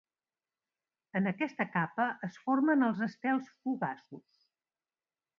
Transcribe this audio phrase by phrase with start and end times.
[1.19, 4.41] En aquesta capa es formen els estels fugaços.